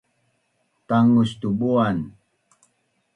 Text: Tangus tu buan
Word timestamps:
Tangus 0.87 1.31
tu 1.39 1.49
buan 1.59 1.97